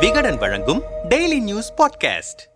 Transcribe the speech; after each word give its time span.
விகடன் 0.00 0.36
வழங்கும் 0.36 0.82
daily 1.08 1.40
news 1.40 1.74
podcast 1.76 2.54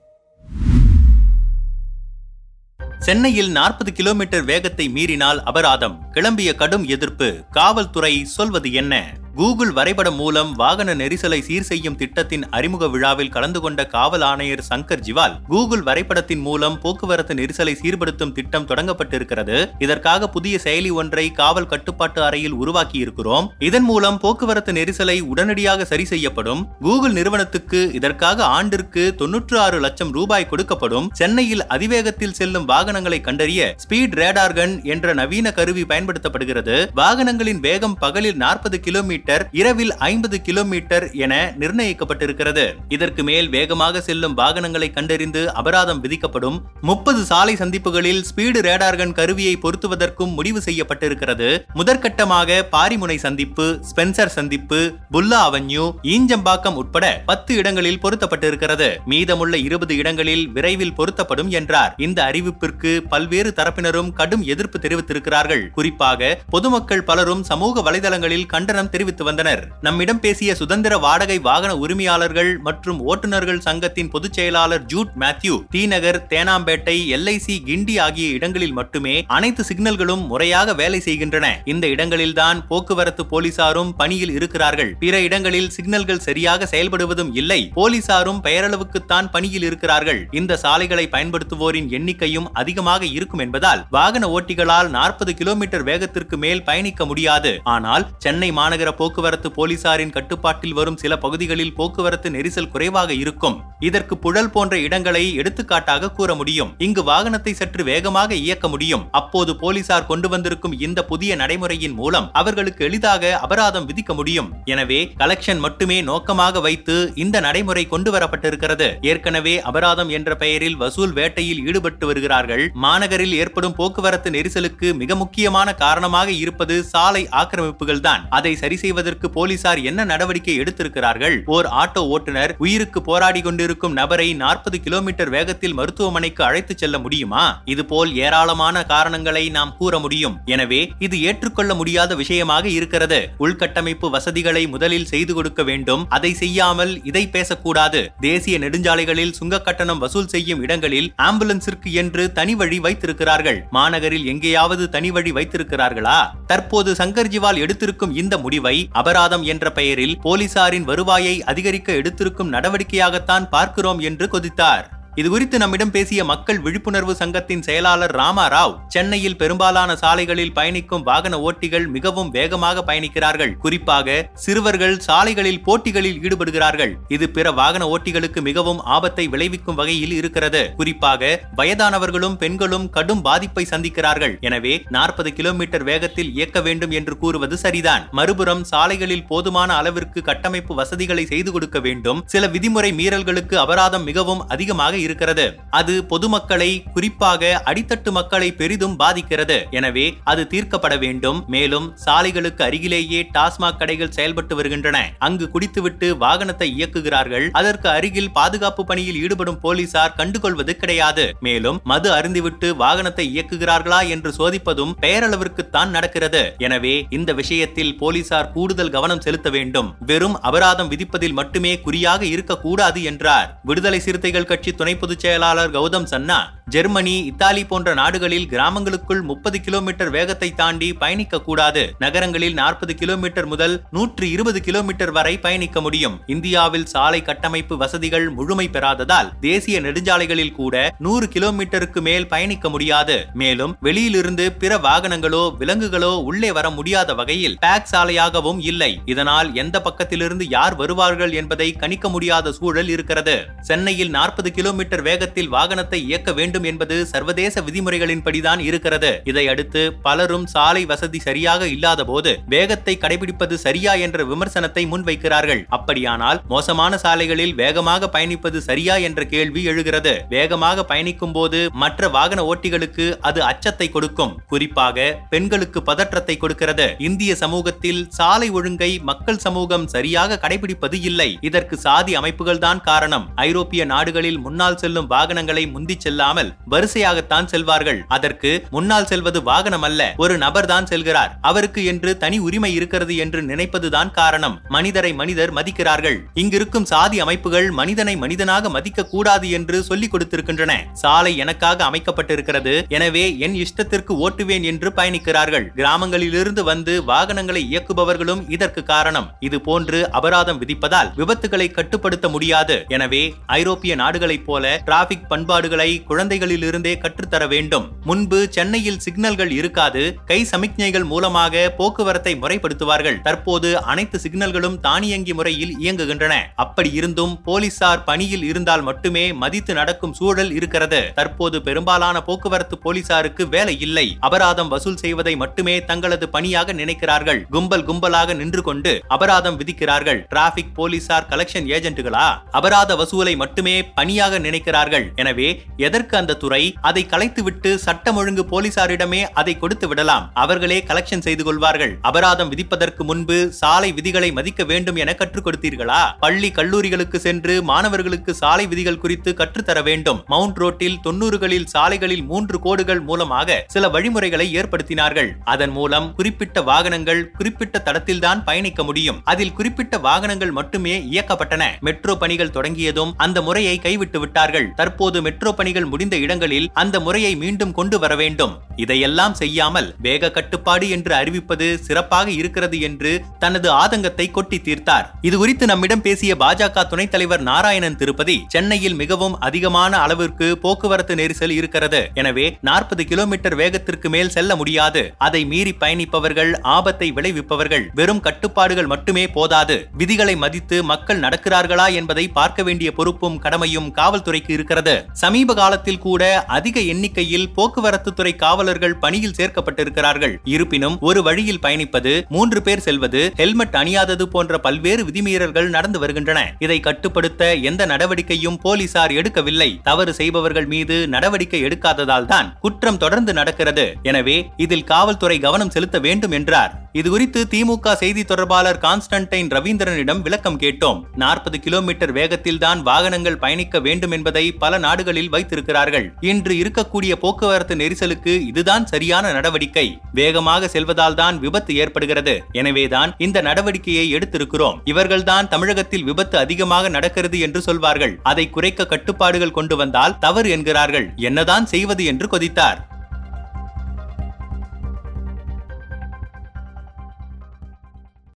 சென்னையில் 2.98 3.50
நாற்பது 3.50 3.92
கிலோமீட்டர் 3.92 4.44
வேகத்தை 4.44 4.88
மீறினால் 4.88 5.42
அபராதம். 5.42 6.10
கிளம்பிய 6.12 6.54
கடும் 6.54 6.84
எதிர்ப்பு. 6.84 7.44
காவல்துறை 7.50 8.24
சொல்வது 8.24 8.72
என்ன? 8.72 9.14
கூகுள் 9.40 9.70
வரைபடம் 9.76 10.16
மூலம் 10.20 10.50
வாகன 10.52 10.94
நெரிசலை 10.94 11.38
சீர் 11.46 11.66
செய்யும் 11.68 11.96
திட்டத்தின் 12.00 12.42
அறிமுக 12.56 12.88
விழாவில் 12.88 13.30
கலந்து 13.34 13.60
கொண்ட 13.60 13.86
காவல் 13.94 14.24
ஆணையர் 14.30 14.62
சங்கர் 14.68 15.02
ஜிவால் 15.06 15.36
கூகுள் 15.48 15.82
வரைபடத்தின் 15.82 16.42
மூலம் 16.46 16.76
போக்குவரத்து 16.82 17.34
நெரிசலை 17.34 17.74
சீர்படுத்தும் 17.82 18.32
திட்டம் 18.38 18.66
தொடங்கப்பட்டிருக்கிறது. 18.70 19.56
இதற்காக 19.78 20.28
புதிய 20.28 20.58
செயலி 20.64 20.90
ஒன்றை 21.02 21.24
காவல் 21.30 21.68
கட்டுப்பாட்டு 21.72 22.22
அறையில் 22.22 22.56
உருவாக்கி 22.62 22.98
இருக்கிறோம் 22.98 23.48
இதன் 23.68 23.86
மூலம் 23.90 24.18
போக்குவரத்து 24.18 24.74
நெரிசலை 24.80 25.16
உடனடியாக 25.32 25.86
சரி 25.92 26.06
செய்யப்படும். 26.12 26.60
கூகுள் 26.80 27.12
நிறுவனத்துக்கு 27.12 27.80
இதற்காக 28.00 28.44
ஆண்டிற்கு 28.58 29.14
தொன்னூற்று 29.22 29.58
ஆறு 29.58 29.80
லட்சம் 29.86 30.12
ரூபாய் 30.18 30.48
கொடுக்கப்படும். 30.52 31.08
சென்னையில் 31.22 31.66
அதிவேகத்தில் 31.76 32.36
செல்லும் 32.40 32.68
வாகனங்களை 32.74 33.20
கண்டறிய 33.30 33.72
ஸ்பீட் 33.86 34.18
ரேடார்கன் 34.22 34.76
என்ற 34.94 35.14
நவீன 35.22 35.54
கருவி 35.60 35.86
பயன்படுத்தப்படுகிறது. 35.94 36.78
வாகனங்களின் 37.02 37.64
வேகம் 37.68 37.98
பகலில் 38.04 38.40
நாற்பது 38.44 38.78
கிலோமீட்டர் 38.88 39.28
இரவில் 39.60 39.92
ஐம்பது 39.96 40.42
கிலோமீட்டர் 40.42 41.06
என 41.24 41.54
நிர்ணயிக்கப்பட்டிருக்கிறது. 41.58 42.64
இதற்கு 42.88 43.22
மேல் 43.22 43.48
வேகமாக 43.48 44.00
செல்லும் 44.00 44.34
வாகனங்களை 44.34 44.90
கண்டறிந்து 44.90 45.42
அபராதம் 45.52 46.00
விதிக்கப்படும் 46.00 46.58
முப்பது 46.80 47.24
சாலை 47.24 47.54
சந்திப்புகளில் 47.54 48.22
ஸ்பீடு 48.30 48.60
ரேடார்கன் 48.68 49.12
கருவியை 49.12 49.54
பொருத்துவதற்கும் 49.56 50.32
முடிவு 50.38 50.62
செய்யப்பட்டிருக்கிறது. 50.66 51.48
முதற்கட்டமாக 51.74 52.60
பாரிமுனை 52.72 53.16
சந்திப்பு 53.16 53.66
ஸ்பென்சர் 53.90 54.34
சந்திப்பு 54.38 54.80
புல்லா 55.12 55.40
அவென்யூ 55.48 55.84
ஈஞ்சம்பாக்கம் 56.14 56.78
உட்பட 56.82 57.22
பத்து 57.26 57.54
இடங்களில் 57.54 58.00
பொருத்தப்பட்டிருக்கிறது. 58.04 58.88
மீதமுள்ள 59.04 59.56
இருபது 59.56 59.96
இடங்களில் 59.96 60.44
விரைவில் 60.48 60.94
பொருத்தப்படும் 60.94 61.50
என்றார். 61.50 61.94
இந்த 61.96 62.18
அறிவிப்பிற்கு 62.30 62.92
பல்வேறு 63.12 63.52
தரப்பினரும் 63.56 64.12
கடும் 64.12 64.42
எதிர்ப்பு 64.42 64.78
தெரிவித்திருக்கிறார்கள். 64.78 65.64
குறிப்பாக 65.70 66.30
பொதுமக்கள் 66.50 67.04
பலரும் 67.04 67.42
சமூக 67.42 67.82
வலைதளங்களில் 67.90 68.46
கண்டனம் 68.46 68.90
தெரிவித்து 68.90 69.19
வந்தனர். 69.28 69.62
நம்மிடம் 69.86 70.20
பேசிய 70.24 70.54
சுதந்திர 70.54 70.98
வாடகை 70.98 71.38
வாகன 71.48 71.72
உரிமையாளர்கள் 71.76 72.52
மற்றும் 72.68 72.98
ஓட்டுநர்கள் 73.10 73.64
சங்கத்தின் 73.68 74.10
பொதுச் 74.14 74.36
செயலாளர் 74.38 74.84
Jude 74.92 75.12
Matthew 75.22 75.56
T Nagar 75.74 76.20
Teynampet 76.32 76.96
LIC 77.16 77.56
Guindy 77.68 77.96
ஆகிய 78.06 78.28
இடங்களில் 78.38 78.76
மட்டுமே 78.78 79.16
அனைத்து 79.36 79.64
சிக்னல்களும் 79.70 80.24
முறையாக 80.32 80.74
வேலை 80.74 81.00
செய்கின்றன. 81.00 81.46
இந்த 81.64 81.86
இடங்களில்தான் 81.86 82.60
போக்குவரத்து 82.70 83.24
போலீசாரும் 83.32 83.92
பணியில் 84.00 84.34
இருக்கிறார்கள். 84.38 84.92
பிற 85.04 85.20
இடங்களில் 85.20 85.70
சிக்னல்கள் 85.76 86.24
சரியாக 86.26 86.68
செயல்படுவதும் 86.72 87.32
இல்லை. 87.40 87.60
போலீசாரும் 87.78 88.40
பெயரளவுக்குத்தான் 88.46 89.30
பணியில் 89.34 89.66
இருக்கிறார்கள். 89.68 90.20
இந்த 90.40 90.58
சாலைகளை 90.64 91.04
பயன்படுத்துவோரின் 91.14 91.88
எண்ணிக்கையும் 91.98 92.48
அதிகமாக 92.52 93.02
இருக்கும் 93.16 93.42
என்பதால் 93.44 93.84
வாகன 93.96 94.24
ஓட்டிகளால் 94.36 94.88
நாற்பது 94.96 95.34
கிலோமீட்டர் 95.40 95.84
வேகத்திற்கு 95.88 96.36
மேல் 96.44 96.64
பயணிக்க 96.68 97.06
முடியாது. 97.10 97.52
ஆனால் 97.74 98.06
சென்னை 98.18 98.50
மாநகர 98.58 98.90
போக்குவரத்து 99.00 99.50
போலீசாரின் 99.58 100.14
கட்டுப்பாட்டில் 100.16 100.76
வரும் 100.78 100.98
சில 101.02 101.12
பகுதிகளில் 101.24 101.74
போக்குவரத்து 101.78 102.28
நெரிசல் 102.36 102.70
குறைவாக 102.74 103.10
இருக்கும். 103.22 103.56
இதற்கு 103.88 104.14
புழல் 104.24 104.52
போன்ற 104.54 104.74
இடங்களை 104.86 105.24
எடுத்துக்காட்டாக 105.40 106.10
கூற 106.18 106.30
முடியும். 106.40 106.70
இங்கு 106.86 107.02
வாகனத்தை 107.10 107.52
சற்று 107.60 107.82
வேகமாக 107.90 108.30
இயக்க 108.44 108.68
முடியும். 108.72 109.04
அப்போது 109.20 109.52
போலீசார் 109.62 110.08
கொண்டு 110.10 110.28
வந்திருக்கும் 110.34 110.74
இந்த 110.86 111.00
புதிய 111.10 111.36
நடைமுறையின் 111.42 111.96
மூலம் 112.00 112.28
அவர்களுக்கு 112.40 112.84
எளிதாக 112.88 113.32
அபராதம் 113.44 113.86
விதிக்க 113.90 114.14
முடியும். 114.20 114.48
எனவே 114.74 115.00
கலெக்ஷன் 115.22 115.62
மட்டுமே 115.66 115.98
நோக்கமாக 116.10 116.60
வைத்து 116.66 116.96
இந்த 117.24 117.36
நடைமுறை 117.46 117.84
கொண்டு 117.92 118.12
வரப்பட்டிருக்கிறது. 118.16 118.88
ஏற்கனவே 119.12 119.54
அபராதம் 119.70 120.12
என்ற 120.18 120.36
பெயரில் 120.42 120.78
வசூல் 120.82 121.14
வேட்டையில் 121.18 121.62
ஈடுபட்டு 121.68 122.06
வருகிறார்கள். 122.10 122.64
மாநகரில் 122.84 123.34
ஏற்படும் 123.42 123.76
போக்குவரத்து 123.80 124.30
நெரிசலுக்கு 124.36 124.88
மிக 125.02 125.14
முக்கியமான 125.22 125.68
காரணமாக 125.84 126.28
இருப்பது 126.44 126.76
சாலை 126.92 127.24
ஆக்கிரமிப்புகள் 127.42 128.04
தான் 128.08 128.22
அதை 128.38 128.54
சரி 128.62 128.76
செய்வதற்கு 128.90 129.26
போலீசார் 129.38 129.80
என்ன 129.88 130.00
நடவடிக்கை 130.12 130.54
எடுத்திருக்கிறார்கள்? 130.60 131.36
ஓர் 131.56 131.66
ஆட்டோ 131.80 132.02
ஓட்டுநர் 132.14 132.52
உயிருக்கு 132.64 133.00
போராடி 133.08 133.40
கொண்டிருக்கும் 133.40 133.96
நபரை 133.98 134.28
நாற்பது 134.42 134.76
கிலோமீட்டர் 134.84 135.30
வேகத்தில் 135.34 135.76
மருத்துவமனைக்கு 135.78 136.42
அழைத்துச் 136.46 136.80
செல்ல 136.82 136.98
முடியுமா? 136.98 137.44
இதுபோல் 137.72 138.10
ஏராளமான 138.24 138.82
காரணங்களை 138.92 139.44
நாம் 139.56 139.74
கூற 139.80 139.98
முடியும். 140.04 140.36
எனவே 140.54 140.80
இது 141.06 141.16
ஏற்றுக்கொள்ள 141.28 141.74
முடியாத 141.80 142.14
விஷயமாக 142.22 142.68
இருக்கிறது. 142.78 143.20
உள்கட்டமைப்பு 143.44 144.08
வசதிகளை 144.16 144.62
முதலில் 144.74 145.08
செய்து 145.12 145.34
கொடுக்க 145.34 145.62
வேண்டும். 145.70 146.02
அதை 146.18 146.32
செய்யாமல் 146.42 146.92
இதை 147.10 147.24
பேசக்கூடாது. 147.36 148.00
தேசிய 148.20 148.58
நெடுஞ்சாலைகளில் 148.64 149.36
சுங்க 149.38 149.62
கட்டணம் 149.68 150.02
வசூல் 150.04 150.30
செய்யும் 150.34 150.62
இடங்களில் 150.66 151.08
ஆம்புலன்ஸிற்கு 151.28 151.92
என்று 152.02 152.24
தனி 152.40 152.54
வழி 152.62 152.80
வைத்திருக்கிறார்கள். 152.88 153.60
மாநகரில் 153.78 154.28
எங்கேயாவது 154.34 154.86
தனி 154.96 155.10
வழி 155.18 155.32
வைத்திருக்கிறார்களா? 155.38 156.18
தற்போது 156.52 156.90
சங்கர்ஜிவால் 157.02 157.62
எடுத்திருக்கும் 157.64 158.16
இந்த 158.22 158.34
முடிவை 158.44 158.76
அபராதம் 158.92 159.42
என்ற 159.42 159.72
பெயரில் 159.72 160.18
போலீசாரின் 160.24 160.84
வருவாயை 160.84 161.42
அதிகரிக்க 161.42 161.92
எடுத்திருக்கும் 161.92 162.52
நடவடிக்கையாகத்தான் 162.52 163.48
பார்க்கிறோம் 163.48 163.98
என்று 163.98 164.26
கொதித்தார். 164.26 164.86
இதுகுறித்து 165.18 165.56
நம்மிடம் 165.58 165.92
பேசிய 165.94 166.20
மக்கள் 166.24 166.58
விழிப்புணர்வு 166.64 167.14
சங்கத்தின் 167.20 167.62
செயலாளர் 167.66 168.12
ராமா 168.18 168.44
ராவ் 168.52 168.74
சென்னையில் 168.94 169.36
பெரும்பாலான 169.40 169.96
சாலைகளில் 170.02 170.52
பயணிக்கும் 170.58 171.04
வாகன 171.08 171.38
ஓட்டிகள் 171.46 171.86
மிகவும் 171.96 172.30
வேகமாக 172.36 172.84
பயணிக்கிறார்கள். 172.88 173.52
குறிப்பாக 173.64 174.16
சிறுவர்கள் 174.44 174.96
சாலைகளில் 175.06 175.60
போட்டிகளில் 175.66 176.20
ஈடுபடுகிறார்கள். 176.24 176.92
இது 177.16 177.28
பிற 177.36 177.52
வாகன 177.60 177.88
ஓட்டிகளுக்கு 177.94 178.42
மிகவும் 178.48 178.80
ஆபத்தை 178.96 179.26
விளைவிக்கும் 179.34 179.78
வகையில் 179.80 180.14
இருக்கிறது. 180.20 180.62
குறிப்பாக 180.80 181.32
வயதானவர்களும் 181.60 182.38
பெண்களும் 182.42 182.86
கடும் 182.98 183.24
பாதிப்பை 183.28 183.66
சந்திக்கிறார்கள். 183.72 184.36
எனவே 184.48 184.74
நாற்பது 184.96 185.32
கிலோமீட்டர் 185.40 185.86
வேகத்தில் 185.90 186.32
இயக்க 186.38 186.60
வேண்டும் 186.68 186.90
என்று 187.00 187.16
கூறுவது 187.24 187.58
சரிதான். 187.64 188.06
மறுபுறம் 188.20 188.64
சாலைகளில் 188.72 189.26
போதுமான 189.32 189.70
அளவிற்கு 189.80 190.22
கட்டமைப்பு 190.30 190.74
வசதிகளை 190.82 191.26
செய்து 191.32 191.52
கொடுக்க 191.52 191.78
வேண்டும். 191.88 192.22
சில 192.34 192.46
விதிமுறை 192.46 192.92
மீறல்களுக்கு 193.02 193.56
அபராதம் 193.66 194.08
மிகவும் 194.10 194.44
அதிகமாக 194.56 194.98
இருக்கிறது. 195.06 195.46
அது 195.80 195.94
பொதுமக்களை 196.12 196.70
குறிப்பாக 196.96 197.50
அடித்தட்டு 197.70 198.10
மக்களை 198.18 198.48
பெரிதும் 198.60 198.96
பாதிக்கிறது. 199.02 199.58
எனவே 199.78 200.06
அது 200.32 200.42
தீர்க்கப்பட 200.52 200.94
வேண்டும். 201.04 201.38
மேலும் 201.56 201.86
சாலைகளுக்கு 202.04 202.64
அருகிலேயே 202.68 203.20
டாஸ்மாக் 203.36 203.78
கடைகள் 203.80 204.14
செயல்பட்டு 204.18 204.56
வருகின்றன. 204.60 204.98
அங்கு 205.28 205.46
குடித்துவிட்டு 205.54 206.08
வாகனத்தை 206.24 206.68
இயக்குகிறார்கள். 206.78 207.46
அதற்கு 207.60 207.88
அருகில் 207.96 208.32
பாதுகாப்பு 208.38 208.84
பணியில் 208.90 209.20
ஈடுபடும் 209.22 209.60
போலீசார் 209.64 210.16
கண்டுகொள்வது 210.20 210.72
கிடையாது. 210.82 211.26
மேலும் 211.46 211.80
மது 211.92 212.08
அருந்திவிட்டு 212.18 212.68
வாகனத்தை 212.84 213.26
இயக்குகிறார்களா 213.34 214.00
என்று 214.14 214.32
சோதிப்பதும் 214.38 214.94
பெயரளவிற்கு 215.04 215.62
தான் 215.76 215.94
நடக்கிறது. 215.96 216.42
எனவே 216.66 216.94
இந்த 217.18 217.30
விஷயத்தில் 217.40 217.96
போலீசார் 218.02 218.50
கூடுதல் 218.56 218.94
கவனம் 218.96 219.24
செலுத்த 219.26 219.48
வேண்டும். 219.56 219.88
வெறும் 220.10 220.36
அபராதம் 220.48 220.90
விதிப்பதில் 220.92 221.36
மட்டுமே 221.40 221.72
குறியாக 221.86 222.22
இருக்கக்கூடாது 222.34 223.00
என்றார். 223.10 223.48
விடுதலை 223.68 224.00
சிறுத்தைகள் 224.06 224.48
கட்சி 224.50 224.72
துணை 224.72 224.89
பொதுச் 224.96 225.18
செயலாளர் 225.18 225.70
கௌதம் 225.70 226.08
சன்னா 226.10 226.40
ஜெர்மனி 226.66 227.24
இத்தாலி 227.24 227.64
போன்ற 227.64 227.94
நாடுகளில் 227.94 228.46
கிராமங்களுக்குள் 228.46 229.22
முப்பது 229.22 229.60
கிலோமீட்டர் 229.60 230.10
வேகத்தை 230.10 230.54
தாண்டி 230.54 230.92
பயணிக்க 230.92 231.40
கூடாது. 231.40 231.94
நகரங்களில் 231.98 232.54
நாற்பது 232.54 232.94
கிலோமீட்டர் 232.94 233.46
முதல் 233.46 233.82
நூற்று 233.90 234.30
இருபது 234.30 234.60
கிலோமீட்டர் 234.60 235.10
வரை 235.10 235.38
பயணிக்க 235.38 235.80
முடியும். 235.80 236.20
இந்தியாவில் 236.26 236.86
சாலை 236.86 237.22
கட்டமைப்பு 237.22 237.76
வசதிகள் 237.76 238.30
முழுமை 238.30 238.68
பெறாததால் 238.68 239.30
தேசிய 239.40 239.80
நெடுஞ்சாலைகளில் 239.80 240.52
கூட 240.52 240.94
நூறு 240.98 241.26
கிலோமீட்டருக்கு 241.26 242.00
மேல் 242.00 242.26
பயணிக்க 242.26 242.68
முடியாது. 242.68 243.26
மேலும் 243.34 243.76
வெளியிலிருந்து 243.80 244.52
பிற 244.52 244.78
வாகனங்களோ 244.78 245.54
விலங்குகளோ 245.58 246.22
உள்ளே 246.22 246.52
வர 246.52 246.70
முடியாத 246.70 247.14
வகையில் 247.14 247.58
பேக் 247.58 247.88
சாலையாகவும் 247.92 248.60
இல்லை. 248.60 249.00
இதனால் 249.04 249.54
எந்த 249.54 249.80
பக்கத்திலிருந்து 249.80 250.46
யார் 250.48 250.74
வருவார்கள் 250.74 251.32
என்பதை 251.32 251.72
கணிக்க 251.72 252.08
முடியாத 252.08 252.52
சூழல் 252.52 252.88
இருக்கிறது. 252.88 253.46
சென்னையில் 253.60 254.10
நாற்பது 254.10 254.50
கிலோமீட்டர் 254.50 254.78
வேகத்தில் 254.88 255.48
வாகனத்தை 255.48 255.98
இயக்க 256.08 256.32
வேண்டும் 256.32 256.66
என்பது 256.70 257.06
சர்வதேச 257.06 257.62
விதிமுறைகளின்படிதான் 257.66 258.60
இருக்கிறது. 258.68 259.10
இதையடுத்து 259.24 259.82
பலரும் 260.02 260.46
சாலை 260.46 260.82
வசதி 260.84 261.18
சரியாக 261.18 261.68
இல்லாத 261.68 262.04
போது 262.04 262.32
வேகத்தை 262.54 262.98
கடைபிடிப்பது 263.02 263.54
சரியா 263.66 263.94
என்ற 263.94 264.24
விமர்சனத்தை 264.24 264.84
முன்வைக்கிறார்கள். 264.92 265.62
அப்படியானால் 265.68 266.40
மோசமான 266.48 266.98
சாலைகளில் 267.04 267.54
வேகமாக 267.54 268.08
பயணிப்பது 268.16 268.58
சரியா 268.68 268.96
என்ற 268.96 269.24
கேள்வி 269.24 269.64
எழுகிறது. 269.64 270.14
வேகமாக 270.28 270.84
பயணிக்கும் 270.84 271.32
போது 271.32 271.70
மற்ற 271.82 272.08
வாகன 272.08 272.44
ஓட்டிகளுக்கு 272.52 273.08
அது 273.20 273.42
அச்சத்தை 273.50 273.88
கொடுக்கும். 273.88 274.36
குறிப்பாக 274.46 275.18
பெண்களுக்கு 275.30 275.82
பதற்றத்தை 275.82 276.36
கொடுக்கிறது. 276.36 276.86
இந்திய 276.98 277.34
சமூகத்தில் 277.34 278.00
சாலை 278.08 278.50
ஒழுங்கை 278.50 278.90
மக்கள் 279.10 279.42
சமூகம் 279.46 279.86
சரியாக 279.86 280.38
கடைபிடிப்பது 280.42 280.96
இல்லை. 281.10 281.38
இதற்கு 281.40 281.76
சாதி 281.76 282.14
அமைப்புகள் 282.14 282.62
தான் 282.64 282.80
காரணம். 282.80 283.26
ஐரோப்பிய 283.34 283.84
நாடுகளில் 283.84 284.38
முன்னாள் 284.38 284.69
முன்னால் 284.70 284.82
செல்லும் 284.82 285.06
வாகனங்களை 285.12 285.62
முந்தி 285.74 285.94
செல்லாமல் 285.98 286.50
வரிசையாகத்தான் 286.72 287.48
செல்வார்கள். 287.52 287.98
அதற்கு 288.16 288.50
முன்னால் 288.74 289.08
செல்வது 289.10 289.38
வாகனம் 289.48 289.84
அல்ல 289.88 290.00
ஒரு 290.22 290.34
நபர் 290.42 290.68
தான் 290.72 290.86
செல்கிறார். 290.90 291.32
அவருக்கு 291.50 291.80
என்று 291.92 292.10
தனி 292.22 292.38
உரிமை 292.46 292.70
இருக்கிறது 292.74 293.14
என்று 293.24 293.40
நினைப்பதுதான் 293.42 294.10
காரணம். 294.18 294.54
மனிதரை 294.76 295.10
மனிதர் 295.20 295.52
மதிக்கிறார்கள். 295.58 296.18
இங்கிருக்கும் 296.42 296.86
சாதி 296.92 297.18
அமைப்புகள் 297.24 297.66
மனிதனை 297.80 298.14
மனிதனாக 298.24 298.70
மதிக்க 298.76 299.06
கூடாது 299.14 299.48
என்று 299.58 299.78
சொல்லிக் 299.88 300.12
கொடுத்திருக்கின்றன. 300.12 300.76
சாலை 301.02 301.32
எனக்காக 301.44 301.88
அமைக்கப்பட்டிருக்கிறது. 301.90 302.74
எனவே 302.98 303.24
என் 303.46 303.58
இஷ்டத்திற்கு 303.64 304.14
ஓட்டுவேன் 304.26 304.68
என்று 304.72 304.90
பயணிக்கிறார்கள். 305.00 305.66
கிராமங்களிலிருந்து 305.80 306.64
வந்து 306.70 306.96
வாகனங்களை 307.12 307.64
இயக்குபவர்களும் 307.72 308.44
இதற்கு 308.58 308.84
காரணம். 308.92 309.28
இது 309.48 309.60
போன்று 309.70 310.00
அபராதம் 310.20 310.62
விதிப்பதால் 310.62 311.12
விபத்துகளை 311.20 311.68
கட்டுப்படுத்த 311.80 312.28
முடியாது. 312.36 312.78
எனவே 312.98 313.24
ஐரோப்பிய 313.60 313.92
நாடுகளைப் 314.04 314.46
போல 314.46 314.59
டிராபிக் 314.84 315.28
பண்பாடுகளை 315.28 316.02
குழந்தைகளிலிருந்தே 316.08 316.98
கற்றுத்தர 316.98 317.46
வேண்டும். 317.46 317.86
முன்பு 318.04 318.48
சென்னையில் 318.50 319.00
சிக்னல்கள் 319.04 319.50
இருக்காது 319.50 320.16
கை 320.24 320.46
சமிக்ஞைகள் 320.52 321.04
மூலமாக 321.04 321.74
போக்குவரத்தை 321.78 322.34
முறைப்படுத்துவார்கள். 322.34 323.22
தற்போது 323.22 323.82
அனைத்து 323.82 324.20
சிக்னல்களும் 324.22 324.80
தானியங்கி 324.80 325.32
முறையில் 325.32 325.76
இயங்குகின்றன. 325.84 326.34
அப்படி 326.54 326.92
இருந்தும் 326.92 327.42
போலீசார் 327.42 328.04
பணியில் 328.04 328.42
இருந்தால் 328.42 328.82
மட்டுமே 328.82 329.32
மதித்து 329.32 329.74
நடக்கும் 329.74 330.12
சூழல் 330.12 330.52
இருக்கிறது. 330.52 331.12
தற்போது 331.14 331.62
பெரும்பாலான 331.62 332.22
போக்குவரத்து 332.22 332.78
போலீசாருக்கு 332.78 333.48
வேலை 333.48 333.80
இல்லை. 333.80 334.16
அபராதம் 334.20 334.68
வசூல் 334.68 334.96
செய்வதை 334.96 335.36
மட்டுமே 335.36 335.84
தங்களது 335.84 336.28
பணியாக 336.28 336.72
நினைக்கிறார்கள். 336.72 337.42
கும்பல் 337.50 337.86
கும்பலாக 337.86 338.34
நின்று 338.34 338.62
கொண்டு 338.62 339.00
அபராதம் 339.08 339.58
விதிக்கிறார்கள். 339.60 340.28
டிராபிக் 340.28 340.74
போலீசார் 340.74 341.28
கலெக்ஷன் 341.30 341.68
ஏஜென்ட்டுகளா 341.76 342.26
அபராத 342.50 342.96
வசூலை 342.96 343.36
மட்டுமே 343.36 343.84
பணியாக 343.98 344.38
நினைக்கிறார்கள். 344.50 345.06
எனவே 345.16 345.48
எதற்கு 345.76 346.16
அந்த 346.16 346.38
துறை? 346.44 346.62
அதை 346.80 347.04
கலைத்துவிட்டு 347.06 347.72
சட்டம் 347.86 348.16
ஒழுங்கு 348.16 348.46
போலீசாரிடமே 348.52 349.22
அதை 349.40 349.58
கொடுத்து 349.58 349.88
விடலாம். 349.88 350.30
அவர்களே 350.34 350.84
கலெக்ஷன் 350.88 351.26
செய்து 351.26 351.44
கொள்வார்கள். 351.44 351.98
அபராதம் 352.02 352.48
விதிப்பதற்கு 352.48 353.04
முன்பு 353.04 353.38
சாலை 353.52 353.92
விதிகளை 353.92 354.32
மதிக்க 354.32 354.64
வேண்டும் 354.64 354.96
என 354.96 355.14
கற்றுக் 355.14 355.46
கொடுத்தீர்களா? 355.46 356.00
பள்ளி 356.20 356.48
கல்லூரிகளுக்கு 356.50 357.16
சென்று 357.16 357.62
மாணவர்களுக்கு 357.62 358.34
சாலை 358.34 358.66
விதிகள் 358.66 358.98
குறித்து 358.98 359.34
கற்றுத்தர 359.34 359.82
வேண்டும். 359.82 360.22
மவுண்ட் 360.26 360.56
ரோட்டில் 360.56 360.98
தொண்ணூறுகளில் 361.04 361.66
சாலைகளில் 361.66 362.22
மூன்று 362.22 362.58
கோடுகள் 362.60 363.00
மூலமாக 363.00 363.64
சில 363.66 363.88
வழிமுறைகளை 363.88 364.46
ஏற்படுத்தினார்கள். 364.56 365.30
அதன் 365.44 365.70
மூலம் 365.70 366.14
குறிப்பிட்ட 366.14 366.62
வாகனங்கள் 366.62 367.30
குறிப்பிட்ட 367.30 367.82
தடத்தில்தான் 367.84 368.44
பயணிக்க 368.44 368.82
முடியும். 368.82 369.20
அதில் 369.24 369.52
குறிப்பிட்ட 369.52 369.98
வாகனங்கள் 369.98 370.50
மட்டுமே 370.50 370.94
இயக்கப்பட்டன. 371.12 371.62
மெட்ரோ 371.80 372.16
பணிகள் 372.16 372.54
தொடங்கியதும் 372.56 373.14
அந்த 373.16 373.42
முறையை 373.42 373.78
கைவிட்டு 373.78 374.20
விட்டார்கள் 374.40 374.68
தற்போது 374.78 375.18
மெட்ரோ 375.24 375.50
பணிகள் 375.58 375.88
முடிந்த 375.92 376.16
இடங்களில் 376.24 376.68
அந்த 376.82 376.96
முறையை 377.06 377.32
மீண்டும் 377.40 377.74
கொண்டு 377.78 377.96
வர 378.02 378.12
வேண்டும். 378.20 378.52
இதையெல்லாம் 378.82 379.34
செய்யாமல் 379.40 379.88
வேக 380.06 380.30
கட்டுப்பாடு 380.36 380.86
என்று 380.96 381.12
அறிவிப்பது 381.18 381.66
சிறப்பாக 381.86 382.26
இருக்கிறது 382.40 382.76
என்று 382.88 383.10
தனது 383.42 383.68
ஆதங்கத்தை 383.82 384.26
கொட்டி 384.36 384.58
தீர்த்தார். 384.66 385.06
இது 385.28 385.36
குறித்து 385.42 385.64
நம்மிடம் 385.70 386.04
பேசிய 386.06 386.34
பாஜக 386.42 386.84
துணைத் 386.92 387.12
தலைவர் 387.14 387.42
நாராயணன் 387.50 387.98
திருப்பதி 388.02 388.36
சென்னையில் 388.54 388.96
மிகவும் 389.02 389.36
அதிகமான 389.48 389.92
அளவிற்கு 390.04 390.48
போக்குவரத்து 390.64 391.14
நெரிசல் 391.20 391.54
இருக்கிறது. 391.58 392.00
எனவே 392.22 392.46
நாற்பது 392.68 393.04
கிலோமீட்டர் 393.10 393.58
வேகத்திற்கு 393.62 394.10
மேல் 394.16 394.34
செல்ல 394.36 394.56
முடியாது. 394.62 395.02
அதை 395.28 395.42
மீறி 395.52 395.74
பயணிப்பவர்கள் 395.82 396.52
ஆபத்தை 396.76 397.10
விளைவிப்பவர்கள் 397.18 397.86
வெறும் 398.00 398.24
கட்டுப்பாடுகள் 398.28 398.90
மட்டுமே 398.94 399.26
போதாது. 399.36 399.78
விதிகளை 400.02 400.36
மதித்து 400.46 400.78
மக்கள் 400.92 401.22
நடக்கிறார்களா 401.26 401.88
என்பதை 402.00 402.26
பார்க்க 402.40 402.60
வேண்டிய 402.68 402.88
பொறுப்பும் 402.98 403.38
கடமையும் 403.44 403.88
காவல்துறை 404.00 404.29
காவல்துறைக்கு 404.30 404.52
இருக்கிறது. 404.56 404.94
சமீப 405.22 405.54
காலத்தில் 405.60 406.02
கூட 406.06 406.22
அதிக 406.56 406.76
எண்ணிக்கையில் 406.92 407.48
போக்குவரத்து 407.56 408.10
துறை 408.18 408.32
காவலர்கள் 408.44 408.96
பணியில் 409.04 409.36
சேர்க்கப்பட்டிருக்கிறார்கள். 409.38 410.34
இருப்பினும் 410.54 410.96
ஒரு 411.08 411.20
வழியில் 411.28 411.62
பயணிப்பது 411.66 412.12
மூன்று 412.34 412.60
பேர் 412.66 412.84
செல்வது 412.86 413.22
ஹெல்மெட் 413.40 413.78
அணியாதது 413.82 414.24
போன்ற 414.34 414.58
பல்வேறு 414.66 415.02
விதிமீறல்கள் 415.08 415.68
நடந்து 415.76 415.98
வருகின்றன. 416.02 416.40
இதை 416.66 416.78
கட்டுப்படுத்த 416.88 417.52
எந்த 417.70 417.82
நடவடிக்கையும் 417.92 418.60
போலீசார் 418.66 419.16
எடுக்கவில்லை. 419.20 419.70
தவறு 419.88 420.14
செய்பவர்கள் 420.20 420.68
மீது 420.74 420.96
நடவடிக்கை 421.14 421.62
எடுக்காததால் 421.68 422.30
தான் 422.32 422.50
குற்றம் 422.64 423.00
தொடர்ந்து 423.04 423.32
நடக்கிறது. 423.40 423.86
எனவே 424.10 424.38
இதில் 424.66 424.88
காவல்துறை 424.92 425.38
கவனம் 425.46 425.74
செலுத்த 425.76 425.98
வேண்டும் 426.06 426.36
என்றார். 426.40 426.72
இதுகுறித்து 426.94 427.40
திமுக 427.52 427.92
செய்தி 427.94 428.24
தொடர்பாளர் 428.24 428.78
கான்ஸ்டன்டைன் 428.78 429.50
ரவீந்திரனிடம் 429.56 430.22
விளக்கம் 430.22 430.58
கேட்டோம். 430.58 431.04
நாற்பது 431.16 431.60
கிலோமீட்டர் 431.60 432.12
வேகத்தில் 432.12 432.58
தான் 432.58 432.82
வாகனங்கள் 432.82 433.38
பயணிக்க 433.38 433.80
வேண்டும் 433.80 434.10
என்பதை 434.10 434.52
பல 434.52 434.78
நாடுகளில் 434.78 435.28
வைத்திருக்கிறார்கள். 435.28 436.12
இன்று 436.20 436.54
இருக்கக்கூடிய 436.62 437.12
போக்குவரத்து 437.12 437.74
நெரிசலுக்கு 437.74 438.40
இதுதான் 438.46 438.86
சரியான 438.86 439.32
நடவடிக்கை. 439.32 439.98
வேகமாக 440.12 440.68
செல்வதால் 440.68 441.14
தான் 441.14 441.38
விபத்து 441.38 441.74
ஏற்படுகிறது. 441.74 442.42
எனவேதான் 442.52 443.14
இந்த 443.18 443.42
நடவடிக்கையை 443.42 444.06
எடுத்திருக்கிறோம். 444.18 444.80
இவர்கள்தான் 444.84 445.48
தமிழகத்தில் 445.48 446.02
விபத்து 446.02 446.38
அதிகமாக 446.38 446.88
நடக்கிறது 446.88 447.38
என்று 447.38 447.62
சொல்வார்கள். 447.62 448.20
அதை 448.22 448.50
குறைக்க 448.50 448.86
கட்டுப்பாடுகள் 448.86 449.56
கொண்டு 449.60 449.76
வந்தால் 449.76 450.18
தவறு 450.18 450.50
என்கிறார்கள். 450.50 451.08
என்னதான் 451.16 451.66
செய்வது 451.66 452.04
என்று 452.04 452.26
கொதித்தார். 452.26 452.89